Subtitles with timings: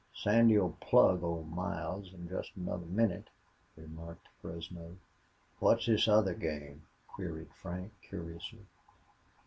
[0.15, 3.27] "Sandy'll plug Old Miles in jest another minnit,"
[3.75, 4.97] remarked Fresno.
[5.59, 8.65] "What's this other game?" queried Frank, curiously.